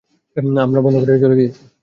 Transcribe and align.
আমরা 0.63 0.79
বন্ধ 0.81 0.97
করে 1.21 1.35
দিয়েছি। 1.35 1.61